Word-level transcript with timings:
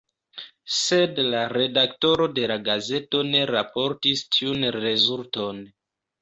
Sed 0.75 1.19
la 1.33 1.41
redaktoro 1.57 2.27
de 2.37 2.47
la 2.53 2.55
gazeto 2.69 3.21
ne 3.35 3.43
raportis 3.53 4.25
tiun 4.37 4.67
rezulton. 4.79 5.63